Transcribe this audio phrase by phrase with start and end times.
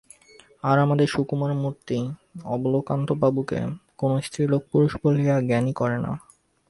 [0.63, 1.97] আর আমাদের সুকুমারমূর্তি
[2.45, 3.59] অবলাকান্তবাবুকে
[3.97, 6.11] কোনো স্ত্রীলোক পুরুষ বলে জ্ঞানই করে না।